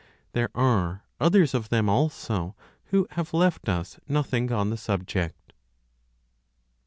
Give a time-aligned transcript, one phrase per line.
[0.33, 2.55] There are others of them, also,
[2.85, 5.53] who have left us nothing on the subject.